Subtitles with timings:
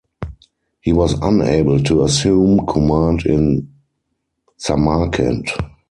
[0.79, 3.69] He was unable to assume command in
[4.57, 5.47] Samarkand.